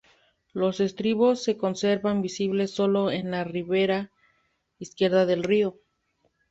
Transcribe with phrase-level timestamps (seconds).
[0.51, 4.09] Los estribos se conservan visibles sólo en la ribera
[4.79, 5.77] izquierda del río.